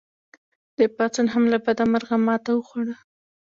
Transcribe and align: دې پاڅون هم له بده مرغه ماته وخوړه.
دې 0.77 0.85
پاڅون 0.95 1.27
هم 1.33 1.43
له 1.53 1.57
بده 1.65 1.83
مرغه 1.91 2.17
ماته 2.25 2.51
وخوړه. 2.55 2.95